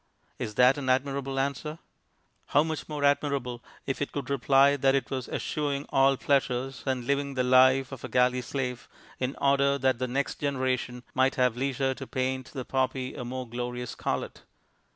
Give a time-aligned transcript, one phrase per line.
[0.39, 1.77] Is that an admirable answer?
[2.47, 7.05] How much more admirable if it could reply that it was eschewing all pleasure and
[7.05, 11.55] living the life of a galley slave in order that the next generation might have
[11.55, 14.41] leisure to paint the poppy a more glorious scarlet.